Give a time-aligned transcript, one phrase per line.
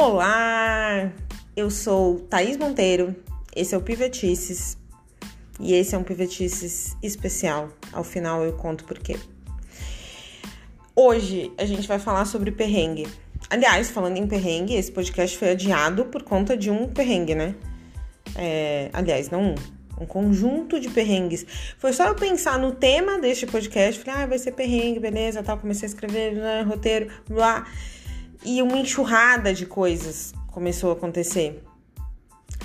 [0.00, 1.10] Olá,
[1.56, 3.16] eu sou Thaís Monteiro,
[3.54, 4.78] esse é o Pivetices
[5.58, 7.70] e esse é um Pivetices especial.
[7.92, 9.16] Ao final eu conto por quê.
[10.94, 13.08] Hoje a gente vai falar sobre perrengue.
[13.50, 17.56] Aliás, falando em perrengue, esse podcast foi adiado por conta de um perrengue, né?
[18.36, 19.54] É, aliás, não um,
[20.00, 21.44] um conjunto de perrengues.
[21.76, 25.58] Foi só eu pensar no tema deste podcast, falei, ah, vai ser perrengue, beleza, tal.
[25.58, 27.66] Comecei a escrever né, roteiro, blá.
[28.44, 31.62] E uma enxurrada de coisas começou a acontecer.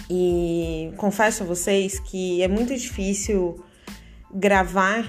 [0.10, 3.64] E confesso a vocês que é muito difícil
[4.34, 5.06] gravar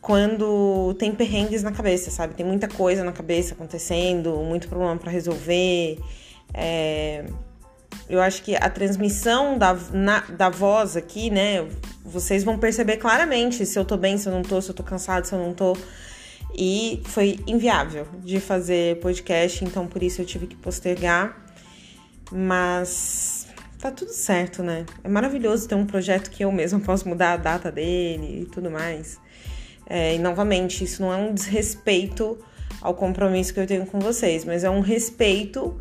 [0.00, 2.34] quando tem perrengues na cabeça, sabe?
[2.34, 5.98] Tem muita coisa na cabeça acontecendo, muito problema para resolver.
[6.52, 7.24] É...
[8.06, 11.66] Eu acho que a transmissão da, na, da voz aqui, né?
[12.04, 14.82] Vocês vão perceber claramente se eu tô bem, se eu não tô, se eu tô
[14.82, 15.74] cansado, se eu não tô.
[16.56, 21.44] E foi inviável de fazer podcast, então por isso eu tive que postergar.
[22.30, 23.46] Mas
[23.78, 24.86] tá tudo certo, né?
[25.02, 28.70] É maravilhoso ter um projeto que eu mesma posso mudar a data dele e tudo
[28.70, 29.20] mais.
[29.86, 32.38] É, e novamente, isso não é um desrespeito
[32.80, 35.78] ao compromisso que eu tenho com vocês, mas é um respeito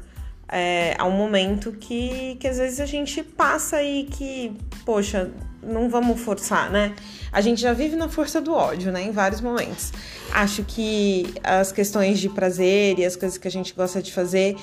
[0.48, 5.32] é, ao momento que, que às vezes a gente passa e que, poxa,
[5.66, 6.96] não vamos forçar, né?
[7.32, 9.02] A gente já vive na força do ódio, né?
[9.04, 9.92] Em vários momentos.
[10.32, 14.56] Acho que as questões de prazer e as coisas que a gente gosta de fazer,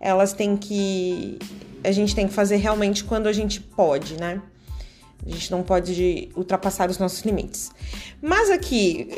[0.00, 1.38] elas têm que.
[1.82, 4.42] A gente tem que fazer realmente quando a gente pode, né?
[5.24, 7.70] A gente não pode ultrapassar os nossos limites.
[8.20, 9.08] Mas aqui,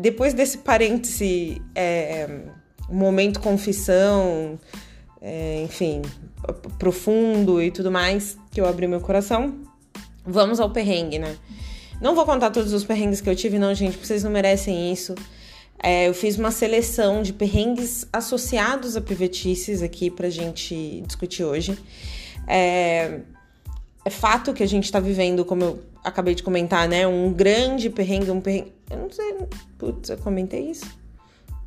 [0.00, 2.40] depois desse parêntese, é,
[2.88, 4.58] momento confissão,
[5.20, 6.02] é, enfim,
[6.78, 9.65] profundo e tudo mais, que eu abri meu coração,
[10.26, 11.36] vamos ao perrengue, né?
[12.00, 14.92] Não vou contar todos os perrengues que eu tive, não, gente, porque vocês não merecem
[14.92, 15.14] isso.
[15.82, 21.78] É, eu fiz uma seleção de perrengues associados a pivetices aqui pra gente discutir hoje.
[22.46, 23.20] É,
[24.04, 27.06] é fato que a gente tá vivendo, como eu acabei de comentar, né?
[27.06, 28.72] Um grande perrengue, um perrengue.
[28.90, 29.34] Eu não sei.
[29.78, 30.86] Putz, eu comentei isso?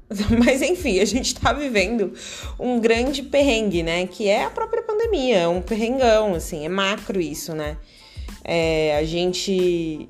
[0.43, 2.13] Mas enfim, a gente tá vivendo
[2.59, 4.07] um grande perrengue, né?
[4.07, 7.77] Que é a própria pandemia, é um perrengão, assim, é macro isso, né?
[8.43, 10.09] É, a gente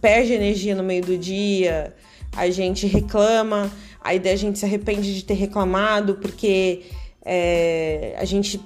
[0.00, 1.94] perde energia no meio do dia,
[2.36, 6.82] a gente reclama, aí a gente se arrepende de ter reclamado, porque
[7.24, 8.58] é, a gente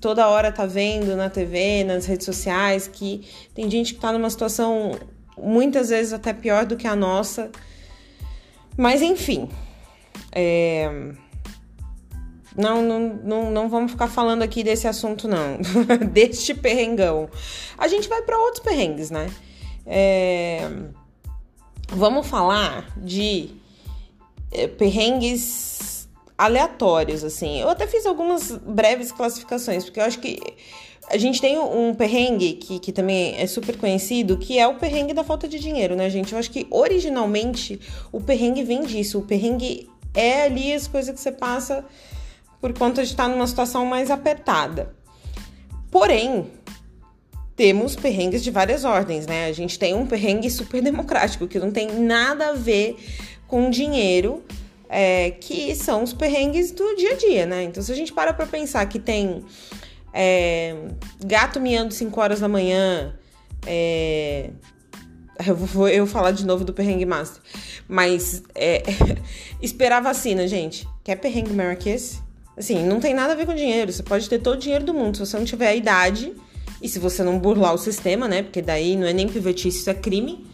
[0.00, 4.30] toda hora tá vendo na TV, nas redes sociais, que tem gente que tá numa
[4.30, 4.92] situação
[5.36, 7.50] muitas vezes até pior do que a nossa.
[8.76, 9.48] Mas enfim.
[10.32, 11.12] É...
[12.58, 15.58] Não, não, não, não vamos ficar falando aqui desse assunto, não.
[16.10, 17.30] Deste perrengão.
[17.78, 19.30] A gente vai para outros perrengues, né?
[19.86, 20.68] É...
[21.90, 23.50] Vamos falar de
[24.50, 27.60] é, perrengues aleatórios, assim.
[27.60, 30.40] Eu até fiz algumas breves classificações, porque eu acho que
[31.08, 35.14] a gente tem um perrengue que, que também é super conhecido, que é o perrengue
[35.14, 36.32] da falta de dinheiro, né, gente?
[36.32, 37.80] Eu acho que originalmente
[38.10, 39.20] o perrengue vem disso.
[39.20, 41.84] O perrengue é ali as coisas que você passa
[42.60, 44.94] por conta de estar numa situação mais apertada.
[45.90, 46.50] Porém,
[47.56, 49.46] temos perrengues de várias ordens, né?
[49.46, 52.96] A gente tem um perrengue super democrático, que não tem nada a ver
[53.46, 54.44] com dinheiro
[54.88, 57.64] é, que são os perrengues do dia a dia, né?
[57.64, 59.44] Então, se a gente para pra pensar que tem
[60.12, 60.74] é,
[61.24, 63.14] gato miando 5 horas da manhã,
[63.66, 64.50] é,
[65.46, 67.42] eu vou eu falar de novo do perrengue master,
[67.86, 68.82] mas é,
[69.60, 70.88] esperar vacina, gente.
[71.04, 72.27] Quer perrengue maior que esse?
[72.58, 73.92] Assim, não tem nada a ver com dinheiro.
[73.92, 75.16] Você pode ter todo o dinheiro do mundo.
[75.16, 76.32] Se você não tiver a idade
[76.82, 78.42] e se você não burlar o sistema, né?
[78.42, 80.44] Porque daí não é nem pivetice, isso é crime.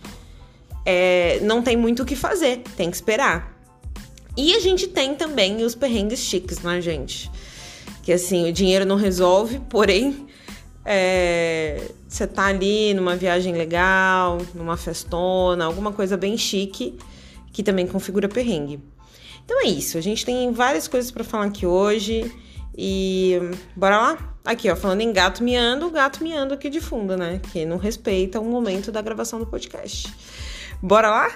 [0.85, 2.63] É, não tem muito o que fazer.
[2.77, 3.55] Tem que esperar.
[4.37, 7.31] E a gente tem também os perrengues chiques, né, gente?
[8.03, 10.27] Que assim, o dinheiro não resolve, porém,
[10.85, 16.99] é, você tá ali numa viagem legal, numa festona, alguma coisa bem chique,
[17.53, 18.81] que também configura perrengue.
[19.45, 22.33] Então é isso, a gente tem várias coisas para falar aqui hoje.
[22.77, 23.39] E
[23.77, 24.37] bora lá?
[24.45, 27.41] Aqui, ó, falando em gato miando, gato miando aqui de fundo, né?
[27.53, 30.13] Que não respeita o momento da gravação do podcast.
[30.83, 31.33] Bora lá?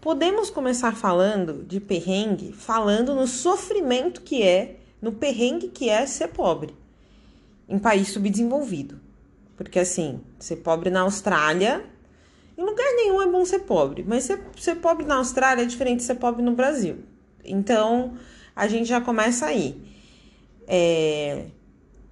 [0.00, 6.28] Podemos começar falando de perrengue, falando no sofrimento que é, no perrengue que é ser
[6.28, 6.74] pobre
[7.68, 8.98] em país subdesenvolvido.
[9.56, 11.84] Porque assim, ser pobre na Austrália,
[12.60, 15.98] em lugar nenhum é bom ser pobre, mas ser, ser pobre na Austrália é diferente
[15.98, 16.98] de ser pobre no Brasil.
[17.44, 18.14] Então,
[18.54, 19.80] a gente já começa aí.
[20.66, 21.46] É,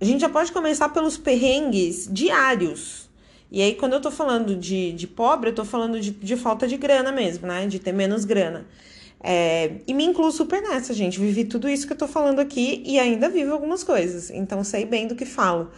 [0.00, 3.08] a gente já pode começar pelos perrengues diários
[3.50, 6.68] e aí, quando eu tô falando de, de pobre, eu tô falando de, de falta
[6.68, 7.66] de grana mesmo, né?
[7.66, 8.66] De ter menos grana.
[9.20, 11.18] É, e me incluo super nessa, gente.
[11.18, 14.30] Vivi tudo isso que eu tô falando aqui e ainda vivo algumas coisas.
[14.30, 15.70] Então sei bem do que falo.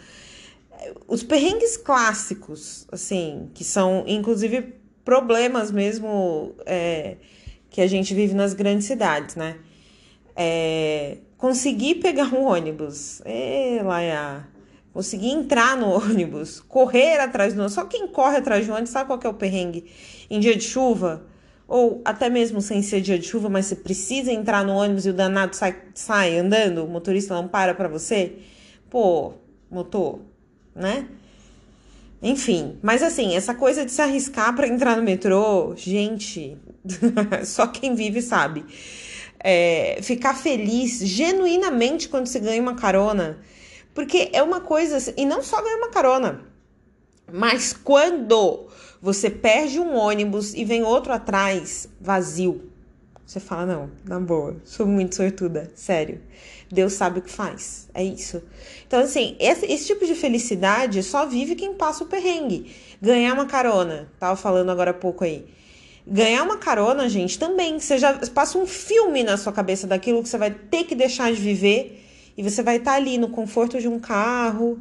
[1.07, 4.73] Os perrengues clássicos, assim, que são inclusive
[5.03, 7.17] problemas mesmo é,
[7.69, 9.57] que a gente vive nas grandes cidades, né?
[10.35, 13.21] É, conseguir pegar um ônibus.
[13.25, 14.47] É, Laia.
[14.93, 17.73] Conseguir entrar no ônibus, correr atrás do ônibus.
[17.73, 19.89] Só quem corre atrás do ônibus sabe qual é o perrengue?
[20.29, 21.25] Em dia de chuva,
[21.67, 25.09] ou até mesmo sem ser dia de chuva, mas você precisa entrar no ônibus e
[25.09, 28.33] o danado sai, sai andando, o motorista não para pra você.
[28.89, 29.33] Pô,
[29.69, 30.19] motor,
[30.75, 31.07] né?
[32.21, 36.55] Enfim, mas assim, essa coisa de se arriscar para entrar no metrô, gente,
[37.45, 38.63] só quem vive sabe.
[39.43, 43.39] É, ficar feliz genuinamente quando você ganha uma carona,
[43.93, 46.41] porque é uma coisa, assim, e não só ganhar uma carona,
[47.31, 48.67] mas quando
[49.01, 52.70] você perde um ônibus e vem outro atrás vazio,
[53.31, 56.19] você fala: não, na boa, sou muito sortuda, sério.
[56.69, 57.87] Deus sabe o que faz.
[57.93, 58.43] É isso.
[58.85, 62.75] Então, assim, esse, esse, tipo de felicidade só vive quem passa o perrengue.
[63.01, 65.45] Ganhar uma carona, tava falando agora há pouco aí.
[66.05, 67.79] Ganhar uma carona, gente, também.
[67.79, 71.31] Você já passa um filme na sua cabeça daquilo que você vai ter que deixar
[71.31, 72.05] de viver.
[72.35, 74.77] E você vai estar tá ali no conforto de um carro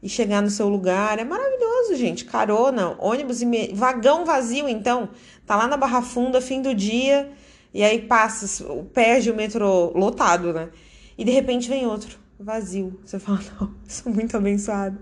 [0.00, 1.18] e chegar no seu lugar.
[1.18, 2.24] É maravilhoso, gente.
[2.24, 5.08] Carona, ônibus e vagão vazio, então.
[5.44, 7.28] Tá lá na Barra Funda, fim do dia.
[7.72, 10.70] E aí passa, perde o metrô lotado, né?
[11.16, 12.98] E de repente vem outro, vazio.
[13.04, 14.98] Você fala, não, sou muito abençoado.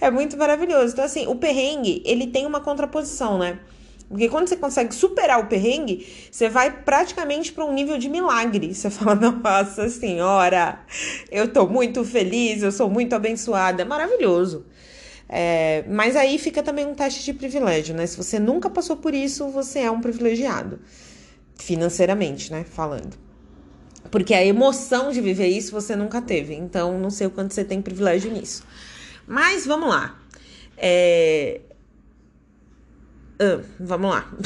[0.00, 0.92] É muito maravilhoso.
[0.92, 3.58] Então, assim, o perrengue, ele tem uma contraposição, né?
[4.08, 8.74] Porque quando você consegue superar o perrengue, você vai praticamente para um nível de milagre.
[8.74, 10.80] Você fala, nossa senhora,
[11.30, 13.80] eu tô muito feliz, eu sou muito abençoada.
[13.80, 14.66] É maravilhoso.
[15.26, 18.06] É, mas aí fica também um teste de privilégio, né?
[18.06, 20.78] Se você nunca passou por isso, você é um privilegiado.
[21.56, 22.64] Financeiramente, né?
[22.64, 23.16] Falando.
[24.10, 26.54] Porque a emoção de viver isso você nunca teve.
[26.54, 28.64] Então, não sei o quanto você tem privilégio nisso.
[29.26, 30.20] Mas vamos lá.
[30.76, 31.60] É...
[33.40, 34.30] Ah, vamos lá.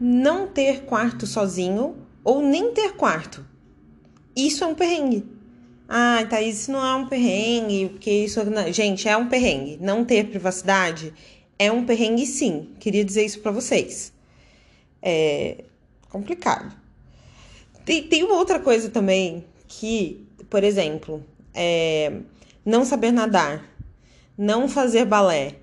[0.00, 3.46] não ter quarto sozinho ou nem ter quarto.
[4.34, 5.24] Isso é um perrengue.
[5.88, 8.40] Ah, tá, isso não é um perrengue, porque isso.
[8.72, 9.78] Gente, é um perrengue.
[9.80, 11.12] Não ter privacidade
[11.66, 12.70] é um perrengue, sim.
[12.78, 14.12] Queria dizer isso para vocês.
[15.00, 15.64] É,
[16.08, 16.74] complicado.
[17.84, 21.24] Tem, tem uma outra coisa também que, por exemplo,
[21.54, 22.12] é
[22.64, 23.64] não saber nadar,
[24.36, 25.56] não fazer balé.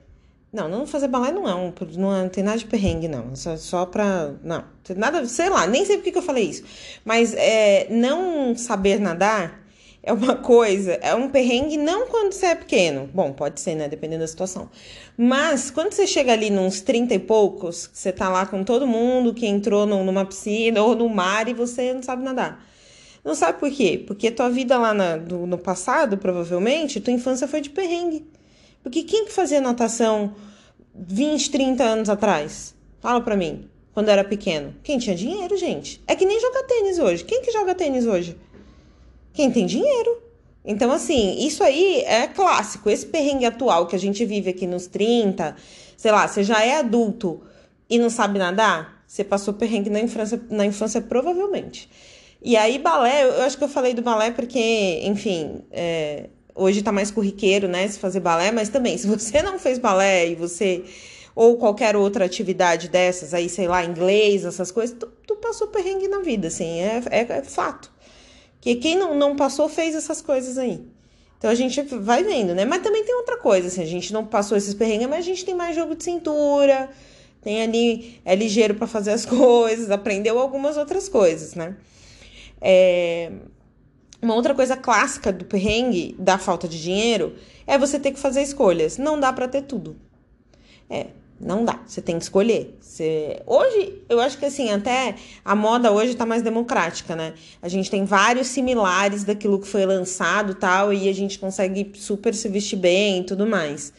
[0.52, 3.36] Não, não fazer balé não é um, não, é, não tem nada de perrengue, não.
[3.36, 4.34] Só, só pra.
[4.44, 4.64] Não,
[4.98, 6.64] nada, sei lá, nem sei por que eu falei isso.
[7.06, 9.59] Mas é, não saber nadar
[10.02, 13.10] é uma coisa, é um perrengue não quando você é pequeno.
[13.14, 13.88] Bom, pode ser, né?
[13.90, 14.70] Dependendo da situação.
[15.18, 19.34] Mas quando você chega ali nos 30 e poucos, você tá lá com todo mundo
[19.34, 22.66] que entrou numa piscina ou no mar e você não sabe nadar.
[23.24, 24.02] Não sabe por quê?
[24.08, 28.26] Porque tua vida lá na, do, no passado, provavelmente, tua infância foi de perrengue.
[28.82, 30.34] Porque quem que fazia natação
[30.96, 32.74] 20, 30 anos atrás?
[33.02, 33.68] Fala pra mim.
[33.94, 34.74] Quando era pequeno.
[34.82, 36.02] Quem tinha dinheiro, gente.
[36.08, 37.26] É que nem jogar tênis hoje.
[37.26, 38.38] Quem que joga tênis hoje?
[39.34, 40.22] Quem tem dinheiro.
[40.64, 42.90] Então, assim, isso aí é clássico.
[42.90, 45.56] Esse perrengue atual que a gente vive aqui nos 30,
[45.98, 47.42] sei lá, você já é adulto
[47.90, 51.90] e não sabe nadar, você passou perrengue na infância, na infância provavelmente.
[52.42, 56.92] E aí, balé, eu acho que eu falei do balé porque, enfim, é, hoje tá
[56.92, 60.84] mais corriqueiro, né, se fazer balé, mas também, se você não fez balé e você.
[61.36, 66.08] Ou qualquer outra atividade dessas, aí, sei lá, inglês, essas coisas, tu, tu passou perrengue
[66.08, 67.90] na vida, assim, é, é, é fato.
[68.62, 70.82] Que quem não, não passou fez essas coisas aí.
[71.38, 72.66] Então a gente vai vendo, né?
[72.66, 75.46] Mas também tem outra coisa, assim, a gente não passou esses perrengues, mas a gente
[75.46, 76.90] tem mais jogo de cintura,
[77.42, 81.78] tem ali, é ligeiro para fazer as coisas, aprendeu algumas outras coisas, né?
[82.62, 83.32] É...
[84.22, 87.36] Uma outra coisa clássica do perrengue, da falta de dinheiro,
[87.66, 88.98] é você ter que fazer escolhas.
[88.98, 89.96] Não dá para ter tudo.
[90.90, 91.08] É,
[91.40, 92.78] não dá, você tem que escolher.
[92.82, 93.42] Você...
[93.46, 97.34] Hoje, eu acho que assim, até a moda hoje tá mais democrática, né?
[97.62, 102.34] A gente tem vários similares daquilo que foi lançado tal, e a gente consegue super
[102.36, 103.94] se vestir bem e tudo mais.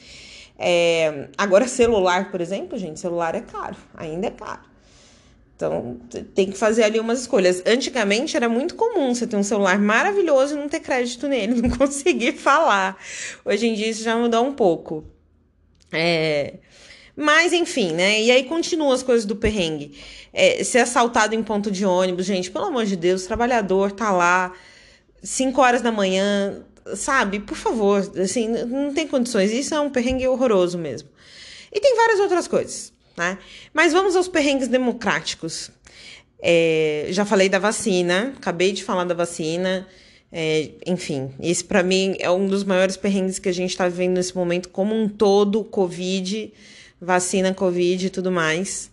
[0.58, 1.28] É...
[1.38, 4.70] Agora, celular, por exemplo, gente, celular é caro, ainda é caro.
[5.56, 5.98] Então,
[6.34, 7.62] tem que fazer ali umas escolhas.
[7.66, 11.68] Antigamente era muito comum você ter um celular maravilhoso e não ter crédito nele, não
[11.70, 12.96] conseguir falar.
[13.44, 15.04] Hoje em dia isso já mudou um pouco.
[15.92, 16.54] É.
[17.20, 18.18] Mas, enfim, né?
[18.22, 19.92] E aí continua as coisas do perrengue.
[20.32, 24.54] É, ser assaltado em ponto de ônibus, gente, pelo amor de Deus, trabalhador tá lá,
[25.22, 26.64] 5 horas da manhã,
[26.96, 27.38] sabe?
[27.38, 29.52] Por favor, assim, não tem condições.
[29.52, 31.10] Isso é um perrengue horroroso mesmo.
[31.70, 32.90] E tem várias outras coisas.
[33.18, 33.36] né?
[33.74, 35.70] Mas vamos aos perrengues democráticos.
[36.40, 39.86] É, já falei da vacina, acabei de falar da vacina.
[40.32, 44.14] É, enfim, esse para mim é um dos maiores perrengues que a gente está vivendo
[44.14, 46.50] nesse momento, como um todo, Covid,
[47.00, 48.90] vacina Covid e tudo mais.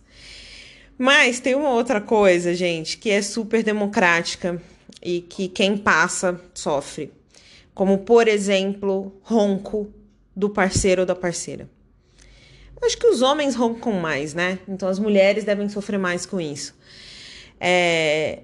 [0.96, 4.60] Mas tem uma outra coisa, gente, que é super democrática
[5.02, 7.12] e que quem passa sofre.
[7.74, 9.92] Como, por exemplo, ronco
[10.34, 11.68] do parceiro ou da parceira.
[12.82, 14.58] Acho que os homens roncam mais, né?
[14.68, 16.74] Então as mulheres devem sofrer mais com isso.
[17.60, 18.40] É...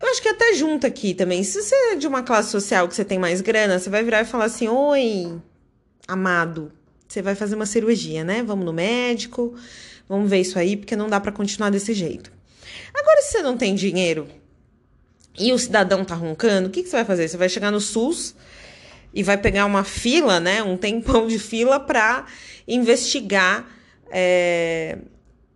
[0.00, 1.42] Eu acho que até junto aqui também.
[1.42, 4.22] Se você é de uma classe social que você tem mais grana, você vai virar
[4.22, 5.40] e falar assim: Oi,
[6.06, 6.72] amado,
[7.08, 8.42] você vai fazer uma cirurgia, né?
[8.42, 9.54] Vamos no médico,
[10.08, 12.30] vamos ver isso aí, porque não dá para continuar desse jeito.
[12.94, 14.28] Agora, se você não tem dinheiro
[15.38, 17.28] e o cidadão tá roncando, o que, que você vai fazer?
[17.28, 18.34] Você vai chegar no SUS
[19.14, 20.62] e vai pegar uma fila, né?
[20.62, 22.26] Um tempão de fila para
[22.66, 23.66] investigar
[24.10, 24.98] é,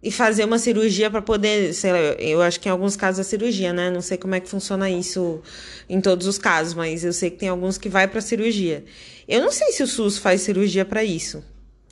[0.02, 3.22] e fazer uma cirurgia para poder, sei lá, eu acho que em alguns casos é
[3.22, 3.88] cirurgia, né?
[3.88, 5.40] Não sei como é que funciona isso
[5.88, 8.84] em todos os casos, mas eu sei que tem alguns que vai para cirurgia.
[9.28, 11.44] Eu não sei se o SUS faz cirurgia para isso.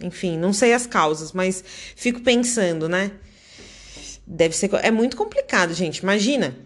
[0.03, 1.63] Enfim, não sei as causas, mas
[1.95, 3.13] fico pensando, né?
[4.27, 5.99] Deve ser é muito complicado, gente.
[5.99, 6.57] Imagina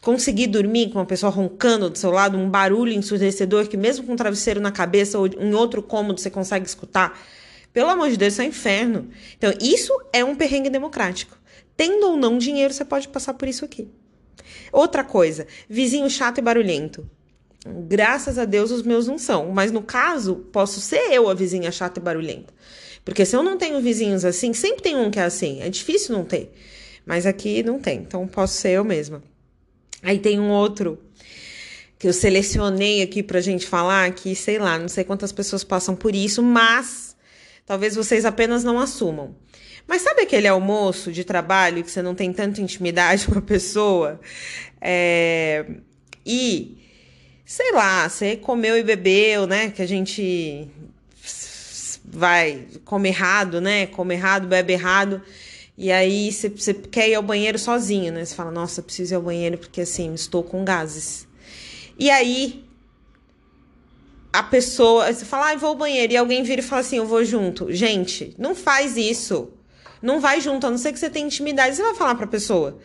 [0.00, 4.12] conseguir dormir com uma pessoa roncando do seu lado, um barulho ensurdecedor que mesmo com
[4.12, 7.18] um travesseiro na cabeça ou em outro cômodo você consegue escutar.
[7.76, 9.10] Pelo amor de Deus, isso é um inferno.
[9.36, 11.38] Então, isso é um perrengue democrático.
[11.76, 13.86] Tendo ou não dinheiro, você pode passar por isso aqui.
[14.72, 17.06] Outra coisa, vizinho chato e barulhento.
[17.86, 21.70] Graças a Deus os meus não são, mas no caso, posso ser eu a vizinha
[21.70, 22.54] chata e barulhenta.
[23.04, 25.60] Porque se eu não tenho vizinhos assim, sempre tem um que é assim.
[25.60, 26.50] É difícil não ter.
[27.04, 29.22] Mas aqui não tem, então posso ser eu mesma.
[30.02, 30.98] Aí tem um outro
[31.98, 35.94] que eu selecionei aqui pra gente falar, que sei lá, não sei quantas pessoas passam
[35.94, 37.14] por isso, mas
[37.66, 39.34] talvez vocês apenas não assumam.
[39.86, 44.20] Mas sabe aquele almoço de trabalho que você não tem tanta intimidade com a pessoa?
[44.80, 45.64] É...
[46.24, 46.78] E,
[47.44, 49.70] sei lá, você comeu e bebeu, né?
[49.70, 50.68] Que a gente
[52.04, 53.86] vai, come errado, né?
[53.86, 55.22] Come errado, bebe errado.
[55.78, 58.24] E aí você, você quer ir ao banheiro sozinho, né?
[58.24, 61.28] Você fala, nossa, preciso ir ao banheiro porque assim, estou com gases.
[61.98, 62.65] E aí
[64.38, 67.06] a pessoa, você fala, ah, vou ao banheiro, e alguém vira e fala assim, eu
[67.06, 67.72] vou junto.
[67.72, 69.50] Gente, não faz isso.
[70.02, 71.74] Não vai junto, a não ser que você tenha intimidade.
[71.74, 72.78] Você vai falar pra pessoa.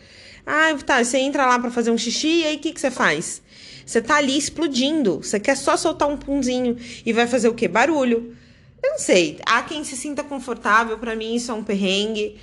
[0.46, 2.90] Ah, tá, você entra lá para fazer um xixi, e aí o que, que você
[2.90, 3.42] faz?
[3.84, 5.18] Você tá ali explodindo.
[5.22, 7.68] Você quer só soltar um punzinho e vai fazer o quê?
[7.68, 8.34] Barulho.
[8.82, 9.38] Eu não sei.
[9.44, 12.40] Há quem se sinta confortável, para mim isso é um perrengue.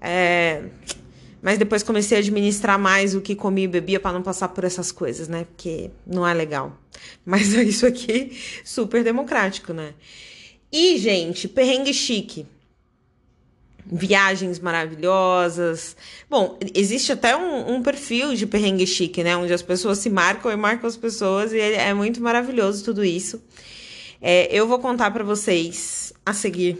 [0.00, 0.64] É...
[1.40, 4.64] Mas depois comecei a administrar mais o que comia e bebia para não passar por
[4.64, 5.44] essas coisas, né?
[5.44, 6.76] Porque não é legal.
[7.24, 9.94] Mas isso aqui, super democrático, né?
[10.70, 12.46] E, gente, perrengue chique.
[13.86, 15.96] Viagens maravilhosas.
[16.28, 19.36] Bom, existe até um, um, perfil de perrengue chique, né?
[19.36, 23.42] Onde as pessoas se marcam e marcam as pessoas, e é muito maravilhoso tudo isso.
[24.20, 26.76] É, eu vou contar para vocês a seguir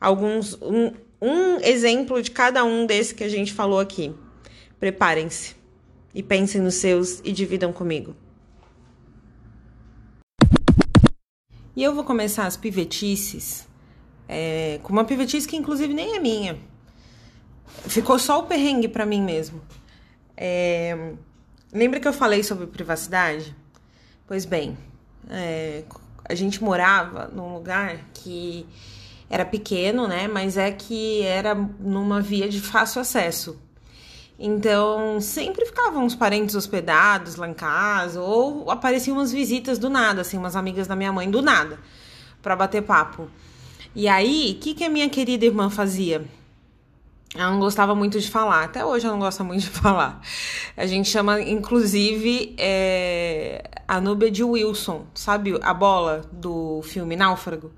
[0.00, 0.58] alguns.
[0.60, 0.92] Um,
[1.24, 4.14] um exemplo de cada um desse que a gente falou aqui.
[4.78, 5.56] Preparem-se
[6.14, 8.14] e pensem nos seus e dividam comigo.
[11.74, 13.66] E eu vou começar as pivetices
[14.28, 16.58] é, com uma pivetice que inclusive nem é minha.
[17.86, 19.62] Ficou só o perrengue para mim mesmo.
[20.36, 21.14] É,
[21.72, 23.56] lembra que eu falei sobre privacidade?
[24.26, 24.76] Pois bem,
[25.30, 25.84] é,
[26.22, 28.66] a gente morava num lugar que
[29.28, 30.28] era pequeno, né?
[30.28, 33.58] Mas é que era numa via de fácil acesso.
[34.38, 40.22] Então, sempre ficavam uns parentes hospedados lá em casa, ou apareciam umas visitas do nada,
[40.22, 41.78] assim, umas amigas da minha mãe do nada,
[42.42, 43.28] para bater papo.
[43.94, 46.24] E aí, o que, que a minha querida irmã fazia?
[47.34, 50.20] Ela não gostava muito de falar, até hoje ela não gosta muito de falar.
[50.76, 57.72] A gente chama, inclusive, é, a Núbia de Wilson, sabe a bola do filme Náufrago?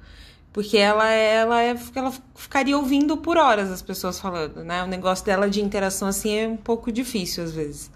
[0.56, 4.82] Porque ela, ela, é, ela ficaria ouvindo por horas as pessoas falando, né?
[4.82, 7.90] O negócio dela de interação assim é um pouco difícil às vezes.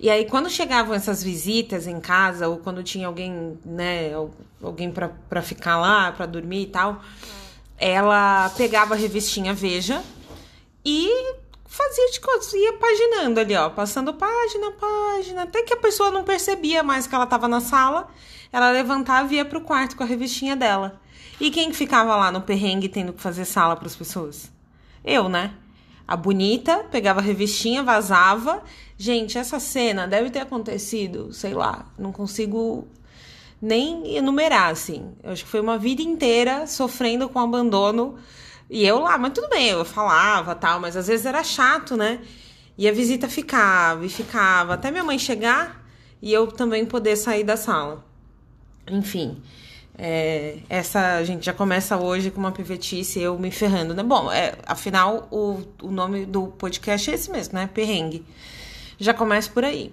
[0.00, 4.10] E aí, quando chegavam essas visitas em casa, ou quando tinha alguém, né,
[4.62, 7.02] alguém para ficar lá, para dormir e tal,
[7.76, 10.02] ela pegava a revistinha Veja
[10.82, 11.34] e
[11.66, 16.24] fazia de coisas, ia paginando ali, ó, passando página, página, até que a pessoa não
[16.24, 18.08] percebia mais que ela estava na sala,
[18.50, 21.01] ela levantava e ia pro quarto com a revistinha dela.
[21.42, 24.48] E quem que ficava lá no perrengue tendo que fazer sala para as pessoas?
[25.04, 25.52] Eu, né?
[26.06, 28.62] A bonita pegava a revistinha, vazava.
[28.96, 32.86] Gente, essa cena deve ter acontecido, sei lá, não consigo
[33.60, 35.14] nem enumerar, assim.
[35.20, 38.16] Eu acho que foi uma vida inteira sofrendo com abandono
[38.70, 42.20] E eu lá, mas tudo bem, eu falava tal, mas às vezes era chato, né?
[42.78, 45.84] E a visita ficava e ficava até minha mãe chegar
[46.22, 48.04] e eu também poder sair da sala.
[48.86, 49.42] Enfim,
[49.98, 54.02] é, essa a gente já começa hoje com uma pivetice eu me ferrando, né?
[54.02, 57.68] Bom, é, afinal, o, o nome do podcast é esse mesmo, né?
[57.72, 58.24] Perrengue.
[58.98, 59.92] Já começa por aí.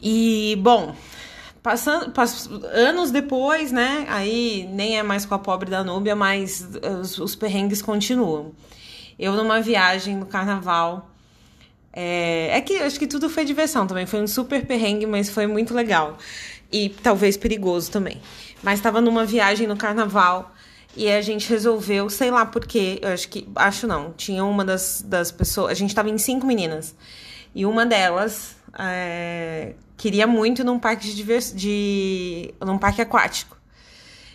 [0.00, 0.94] E, bom,
[1.62, 4.04] passando, pass, anos depois, né?
[4.08, 6.68] Aí nem é mais com a pobre da Núbia, mas
[7.00, 8.52] os, os perrengues continuam.
[9.18, 11.10] Eu numa viagem no carnaval.
[11.92, 14.04] É, é que acho que tudo foi diversão também.
[14.04, 16.18] Foi um super perrengue, mas foi muito legal.
[16.74, 18.20] E talvez perigoso também.
[18.60, 20.52] Mas estava numa viagem no carnaval
[20.96, 23.48] e a gente resolveu, sei lá porquê, eu acho que.
[23.54, 24.12] Acho não.
[24.12, 25.70] Tinha uma das, das pessoas.
[25.70, 26.92] A gente estava em cinco meninas.
[27.54, 33.56] E uma delas é, queria muito num parque de, divers, de num parque aquático.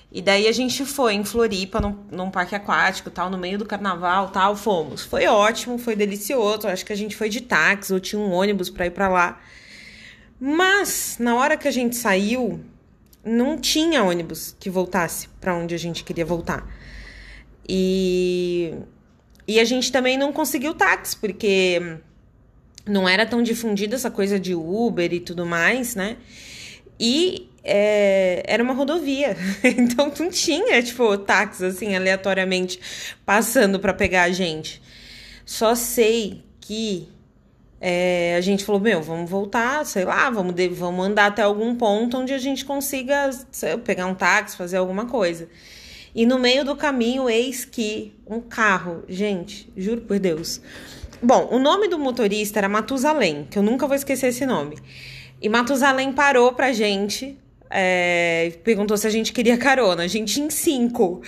[0.10, 3.66] E daí a gente foi em Floripa, num, num parque aquático, tal, no meio do
[3.66, 5.02] carnaval, tal, fomos.
[5.04, 6.70] Foi ótimo, foi delicioso.
[6.70, 9.42] Acho que a gente foi de táxi ou tinha um ônibus para ir para lá.
[10.40, 12.60] Mas na hora que a gente saiu,
[13.24, 16.66] não tinha ônibus que voltasse para onde a gente queria voltar.
[17.68, 18.74] E
[19.50, 21.98] e a gente também não conseguiu táxi, porque
[22.86, 26.18] não era tão difundida essa coisa de Uber e tudo mais, né?
[27.00, 32.80] E é, era uma rodovia, então não tinha, tipo, táxi, assim, aleatoriamente
[33.26, 34.80] passando para pegar a gente.
[35.44, 37.10] Só sei que
[37.82, 41.76] é, a gente falou, meu, vamos voltar, sei lá, vamos, de, vamos andar até algum
[41.76, 45.48] ponto onde a gente consiga sei, pegar um táxi, fazer alguma coisa.
[46.14, 50.62] E no meio do caminho, eis que um carro, gente, juro por Deus,
[51.22, 54.78] Bom, o nome do motorista era Matusalém, que eu nunca vou esquecer esse nome.
[55.42, 57.38] E Matusalém parou pra gente,
[57.70, 60.04] é, perguntou se a gente queria carona.
[60.04, 61.22] A gente em cinco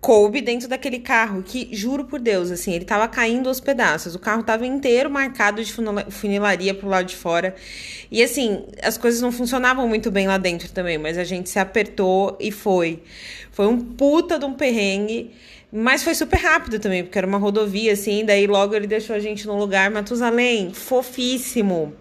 [0.00, 4.14] coube dentro daquele carro que, juro por Deus, assim, ele tava caindo aos pedaços.
[4.14, 5.72] O carro tava inteiro marcado de
[6.10, 7.54] funilaria pro lado de fora.
[8.10, 11.58] E assim, as coisas não funcionavam muito bem lá dentro também, mas a gente se
[11.58, 13.02] apertou e foi.
[13.52, 15.32] Foi um puta de um perrengue.
[15.72, 19.20] Mas foi super rápido também, porque era uma rodovia, assim, daí logo ele deixou a
[19.20, 19.88] gente no lugar.
[19.88, 21.94] Matusalém, fofíssimo.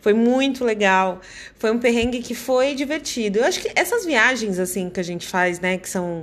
[0.00, 1.20] Foi muito legal.
[1.58, 3.40] Foi um perrengue que foi divertido.
[3.40, 6.22] Eu acho que essas viagens, assim, que a gente faz, né, que são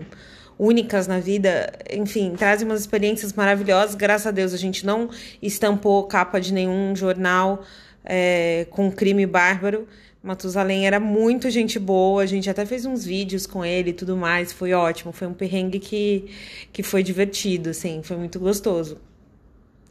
[0.60, 3.96] únicas na vida, enfim, trazem umas experiências maravilhosas.
[3.96, 5.10] Graças a Deus a gente não
[5.41, 7.63] estampou capa de nenhum jornal
[8.04, 9.88] é, com crime bárbaro.
[10.22, 14.17] Matusalém era muito gente boa, a gente até fez uns vídeos com ele e tudo
[14.17, 16.26] mais, foi ótimo, foi um perrengue que,
[16.74, 19.00] que foi divertido, assim, foi muito gostoso.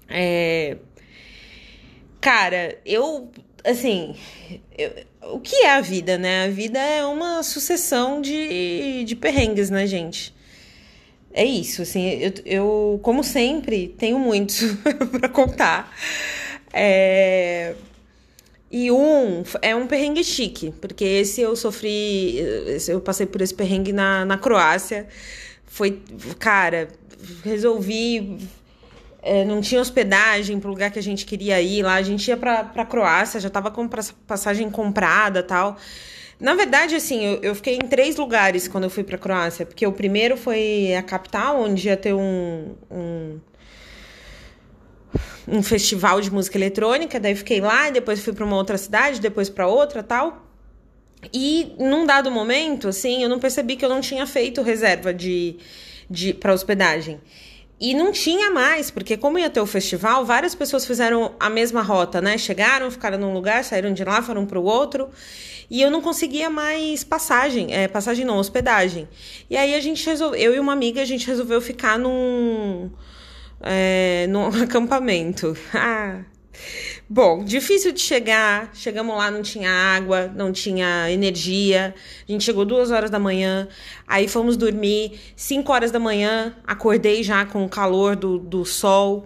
[0.08, 0.76] É...
[2.20, 3.30] Cara, eu,
[3.64, 4.14] assim,
[4.76, 4.90] eu,
[5.32, 6.44] o que é a vida, né?
[6.44, 10.35] A vida é uma sucessão de, de perrengues, né, gente?
[11.36, 14.72] É isso, assim, eu, eu como sempre, tenho muitos
[15.12, 15.94] para contar.
[16.72, 17.74] É...
[18.70, 22.38] E um é um perrengue chique, porque esse eu sofri,
[22.88, 25.06] eu passei por esse perrengue na, na Croácia.
[25.66, 26.02] Foi,
[26.38, 26.88] cara,
[27.44, 28.38] resolvi.
[29.22, 31.94] É, não tinha hospedagem pro lugar que a gente queria ir lá.
[31.96, 33.86] A gente ia pra, pra Croácia, já tava com
[34.26, 35.76] passagem comprada tal.
[36.38, 39.86] Na verdade, assim, eu, eu fiquei em três lugares quando eu fui pra Croácia, porque
[39.86, 43.40] o primeiro foi a capital, onde ia ter um, um
[45.48, 49.48] um festival de música eletrônica, daí fiquei lá depois fui para uma outra cidade, depois
[49.48, 50.44] para outra, tal.
[51.32, 55.56] E num dado momento, assim, eu não percebi que eu não tinha feito reserva de,
[56.10, 57.20] de para hospedagem.
[57.78, 61.82] E não tinha mais, porque como ia ter o festival, várias pessoas fizeram a mesma
[61.82, 62.38] rota, né?
[62.38, 65.10] Chegaram, ficaram num lugar, saíram de lá, foram para o outro.
[65.70, 69.06] E eu não conseguia mais passagem, é, passagem não, hospedagem.
[69.50, 72.90] E aí a gente resolveu, eu e uma amiga, a gente resolveu ficar num
[73.60, 75.56] é, no acampamento.
[77.08, 78.70] Bom, difícil de chegar.
[78.74, 81.94] Chegamos lá, não tinha água, não tinha energia.
[82.28, 83.68] A gente chegou duas horas da manhã.
[84.08, 85.20] Aí fomos dormir.
[85.36, 89.24] Cinco horas da manhã, acordei já com o calor do, do sol.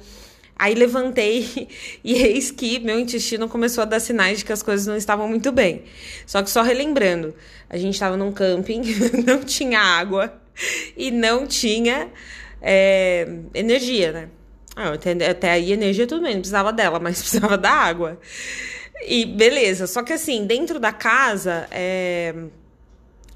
[0.55, 1.69] Aí levantei
[2.05, 5.27] e eis que meu intestino começou a dar sinais de que as coisas não estavam
[5.27, 5.85] muito bem.
[6.27, 7.35] Só que só relembrando,
[7.67, 8.83] a gente estava num camping,
[9.27, 10.39] não tinha água
[10.95, 12.11] e não tinha
[12.61, 14.29] é, energia, né?
[14.77, 18.19] Ah, até, aí energia tudo bem, não precisava dela, mas precisava da água.
[19.07, 22.35] E beleza, só que assim, dentro da casa, é,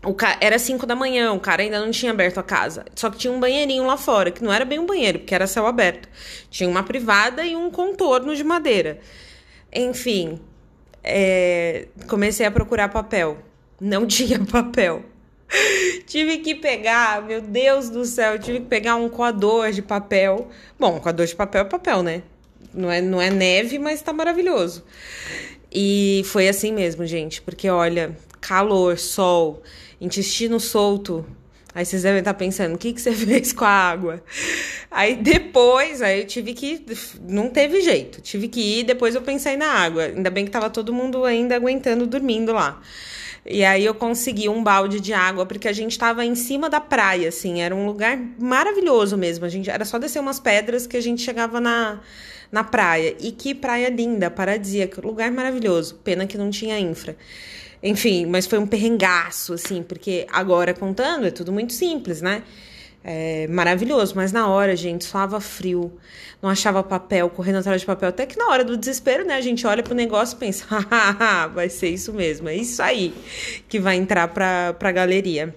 [0.05, 0.37] o ca...
[0.40, 2.85] era 5 da manhã, o cara ainda não tinha aberto a casa.
[2.94, 5.47] Só que tinha um banheirinho lá fora, que não era bem um banheiro, porque era
[5.47, 6.09] céu aberto.
[6.51, 9.01] Tinha uma privada e um contorno de madeira.
[9.73, 10.40] Enfim,
[11.03, 11.88] é...
[12.09, 13.38] comecei a procurar papel.
[13.81, 15.05] Não tinha papel.
[16.07, 20.49] tive que pegar, meu Deus do céu, tive que pegar um coador de papel.
[20.79, 22.23] Bom, coador de papel é papel, né?
[22.73, 24.85] Não é, não é neve, mas tá maravilhoso.
[25.73, 29.63] E foi assim mesmo, gente, porque olha, calor, sol,
[30.01, 31.25] intestino solto.
[31.75, 34.23] Aí vocês devem estar pensando, o que, que você fez com a água?
[34.91, 36.85] Aí depois, aí eu tive que.
[37.29, 38.85] Não teve jeito, tive que ir.
[38.85, 40.05] Depois eu pensei na água.
[40.05, 42.81] Ainda bem que tava todo mundo ainda aguentando dormindo lá.
[43.47, 46.81] E aí eu consegui um balde de água, porque a gente estava em cima da
[46.81, 49.45] praia, assim, era um lugar maravilhoso mesmo.
[49.45, 52.01] A gente era só descer umas pedras que a gente chegava na,
[52.51, 53.15] na praia.
[53.21, 55.97] E que praia linda, paradisíaca, lugar maravilhoso.
[56.03, 57.17] Pena que não tinha infra.
[57.83, 62.43] Enfim, mas foi um perrengaço, assim, porque agora contando é tudo muito simples, né?
[63.07, 65.93] É maravilhoso, mas na hora, gente, suava frio,
[66.40, 68.09] não achava papel, correndo atrás de papel.
[68.09, 70.64] Até que na hora do desespero, né, a gente olha pro negócio e pensa,
[71.53, 73.14] vai ser isso mesmo, é isso aí
[73.69, 75.55] que vai entrar pra, pra galeria.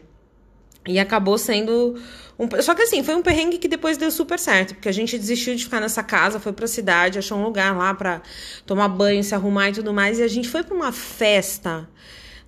[0.86, 1.95] E acabou sendo
[2.38, 2.49] um...
[2.62, 5.55] Só que assim, foi um perrengue que depois deu super certo, porque a gente desistiu
[5.55, 8.21] de ficar nessa casa, foi pra cidade, achou um lugar lá pra
[8.65, 11.88] tomar banho, se arrumar e tudo mais, e a gente foi pra uma festa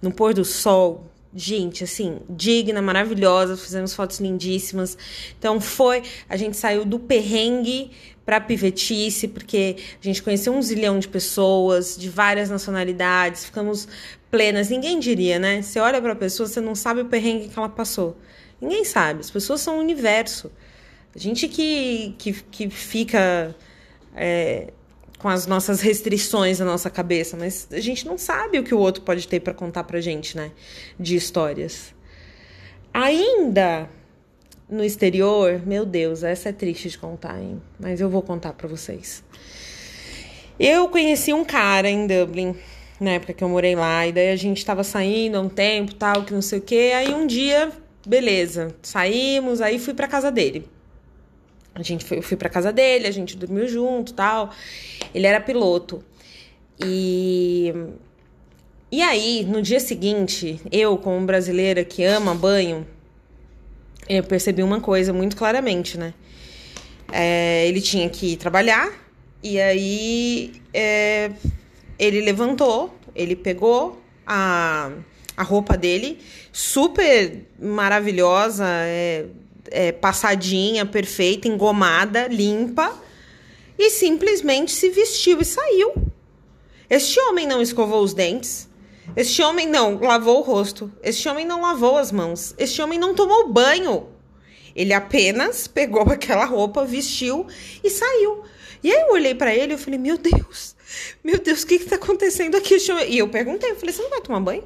[0.01, 4.97] no pôr do sol gente, assim, digna, maravilhosa, fizemos fotos lindíssimas.
[5.37, 7.91] Então foi, a gente saiu do perrengue
[8.25, 13.87] para pivetice, porque a gente conheceu um zilhão de pessoas de várias nacionalidades, ficamos
[14.29, 14.69] plenas.
[14.69, 15.61] Ninguém diria, né?
[15.61, 18.17] Você olha para a pessoa, você não sabe o perrengue que ela passou.
[18.61, 19.21] Ninguém sabe.
[19.21, 20.51] As pessoas são um universo.
[21.15, 23.55] A gente que, que, que fica
[24.15, 24.71] é,
[25.19, 28.79] com as nossas restrições na nossa cabeça, mas a gente não sabe o que o
[28.79, 30.51] outro pode ter para contar pra gente, né?
[30.97, 31.93] De histórias.
[32.93, 33.89] Ainda
[34.69, 37.61] no exterior, meu Deus, essa é triste de contar, hein?
[37.77, 39.21] Mas eu vou contar para vocês.
[40.57, 42.55] Eu conheci um cara em Dublin,
[42.99, 45.95] na época que eu morei lá, e daí a gente tava saindo há um tempo,
[45.95, 46.91] tal, que não sei o quê.
[46.95, 47.71] Aí um dia,
[48.07, 50.65] beleza, saímos, aí fui pra casa dele.
[51.79, 54.51] A gente foi, eu fui pra casa dele, a gente dormiu junto tal.
[55.13, 56.03] Ele era piloto.
[56.83, 57.73] E.
[58.91, 62.87] E aí, no dia seguinte, eu, como brasileira que ama banho,
[64.09, 66.11] eu percebi uma coisa muito claramente, né?
[67.11, 68.91] É, ele tinha que trabalhar,
[69.43, 71.31] e aí é,
[71.99, 74.91] ele levantou, ele pegou a,
[75.37, 76.19] a roupa dele,
[76.51, 79.25] super maravilhosa, é,
[79.71, 82.93] é, passadinha, perfeita, engomada, limpa,
[83.77, 85.93] e simplesmente se vestiu e saiu.
[86.89, 88.67] Este homem não escovou os dentes.
[89.15, 90.91] Este homem não lavou o rosto.
[91.01, 92.53] Este homem não lavou as mãos.
[92.57, 94.07] Este homem não tomou banho.
[94.75, 97.47] Ele apenas pegou aquela roupa, vestiu
[97.83, 98.43] e saiu.
[98.83, 100.75] E aí eu olhei para ele e falei: Meu Deus,
[101.23, 102.77] meu Deus, o que que tá acontecendo aqui?
[103.07, 104.63] E eu perguntei: eu falei, Você não vai tomar banho?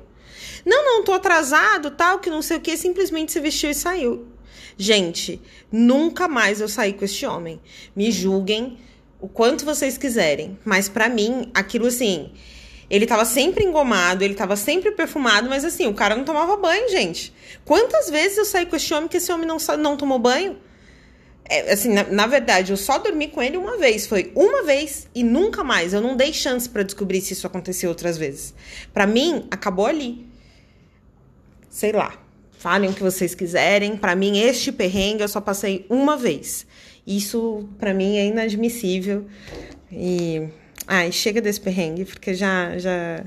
[0.65, 2.77] Não, não, tô atrasado, tal, que não sei o que.
[2.77, 4.27] Simplesmente se vestiu e saiu.
[4.77, 7.59] Gente, nunca mais eu saí com este homem.
[7.95, 8.77] Me julguem
[9.19, 12.31] o quanto vocês quiserem, mas para mim, aquilo assim,
[12.89, 16.89] ele tava sempre engomado, ele tava sempre perfumado, mas assim, o cara não tomava banho,
[16.89, 17.33] gente.
[17.63, 20.57] Quantas vezes eu saí com este homem que esse homem não, não tomou banho?
[21.49, 24.07] É, assim, na, na, verdade, eu só dormi com ele uma vez.
[24.07, 25.93] Foi uma vez e nunca mais.
[25.93, 28.53] Eu não dei chance para descobrir se isso aconteceu outras vezes.
[28.93, 30.25] Para mim, acabou ali.
[31.69, 32.22] Sei lá.
[32.63, 33.97] Falem o que vocês quiserem.
[33.97, 36.65] Para mim, este perrengue eu só passei uma vez.
[37.05, 39.25] Isso, para mim, é inadmissível.
[39.91, 40.47] E.
[40.87, 43.25] Ai, chega desse perrengue, porque já, já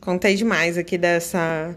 [0.00, 1.76] contei demais aqui dessa,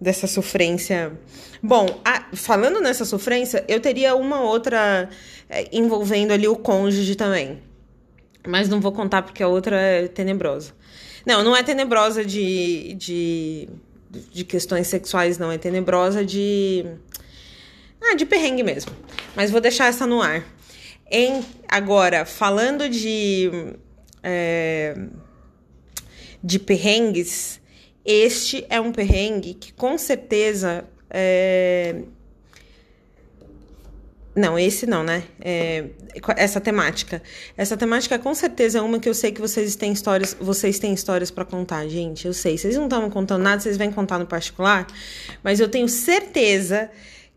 [0.00, 1.18] dessa sofrência.
[1.60, 5.10] Bom, a, falando nessa sofrência, eu teria uma outra
[5.50, 7.58] é, envolvendo ali o cônjuge também.
[8.46, 10.72] Mas não vou contar porque a outra é tenebrosa.
[11.26, 13.68] Não, não é tenebrosa de, de
[14.32, 15.50] de questões sexuais, não.
[15.50, 16.84] É tenebrosa de.
[18.00, 18.92] Ah, de perrengue mesmo.
[19.34, 20.44] Mas vou deixar essa no ar.
[21.10, 23.50] Em, agora, falando de.
[24.22, 24.94] É,
[26.42, 27.60] de perrengues,
[28.04, 32.02] este é um perrengue que com certeza é,
[34.36, 35.22] não, esse não, né?
[35.40, 35.84] É,
[36.36, 37.22] essa temática.
[37.56, 40.92] Essa temática com certeza é uma que eu sei que vocês têm histórias, vocês têm
[40.92, 42.26] histórias para contar, gente.
[42.26, 42.58] Eu sei.
[42.58, 44.86] Vocês não estão contando nada, vocês vêm contar no particular,
[45.42, 46.90] mas eu tenho certeza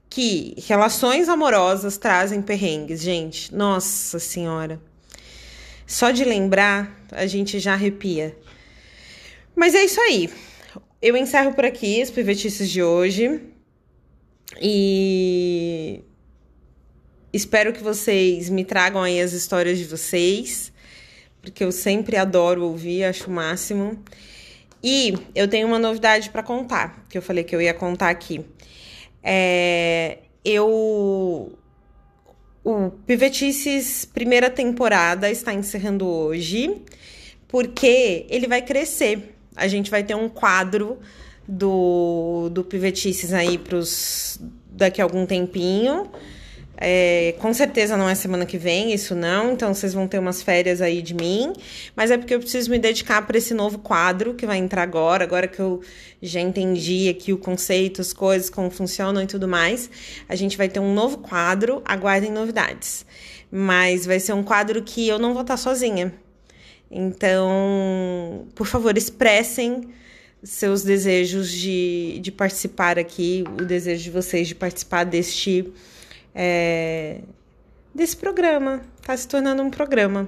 [0.09, 3.53] que relações amorosas trazem perrengues, gente.
[3.53, 4.81] Nossa Senhora.
[5.85, 8.35] Só de lembrar, a gente já arrepia.
[9.55, 10.29] Mas é isso aí.
[10.99, 13.39] Eu encerro por aqui as pivetices de hoje.
[14.59, 16.01] E
[17.33, 20.71] Espero que vocês me tragam aí as histórias de vocês,
[21.41, 24.01] porque eu sempre adoro ouvir, acho o máximo.
[24.81, 28.45] E eu tenho uma novidade para contar, que eu falei que eu ia contar aqui.
[29.21, 31.51] É, eu.
[32.63, 36.81] O Pivetices primeira temporada está encerrando hoje,
[37.47, 39.35] porque ele vai crescer.
[39.55, 40.99] A gente vai ter um quadro
[41.47, 46.09] do, do Pivetices aí pros, daqui a algum tempinho.
[46.79, 50.43] É, com certeza não é semana que vem, isso não, então vocês vão ter umas
[50.43, 51.51] férias aí de mim,
[51.95, 55.23] mas é porque eu preciso me dedicar para esse novo quadro que vai entrar agora,
[55.23, 55.81] agora que eu
[56.21, 59.89] já entendi aqui o conceito, as coisas, como funcionam e tudo mais.
[60.29, 63.05] A gente vai ter um novo quadro, aguardem novidades.
[63.51, 66.13] Mas vai ser um quadro que eu não vou estar sozinha.
[66.91, 69.89] Então, por favor, expressem
[70.43, 75.71] seus desejos de, de participar aqui, o desejo de vocês de participar deste
[76.37, 77.21] é,
[77.93, 78.81] desse programa.
[79.01, 80.27] Tá se tornando um programa.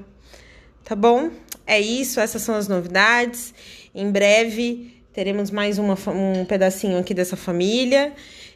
[0.83, 1.29] Tá bom?
[1.67, 3.53] É isso, essas são as novidades.
[3.93, 8.13] Em breve teremos mais uma, um pedacinho aqui dessa família.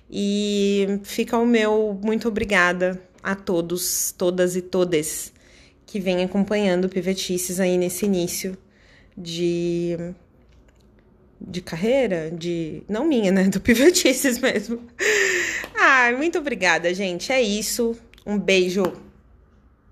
[0.10, 5.32] E fica o meu muito obrigada a todos, todas e todes
[5.86, 8.58] que vêm acompanhando Pivetices aí nesse início
[9.16, 9.96] de
[11.39, 14.80] de carreira, de não minha, né, do Pivetices mesmo.
[15.76, 17.32] Ah, muito obrigada, gente.
[17.32, 17.96] É isso.
[18.26, 18.84] Um beijo.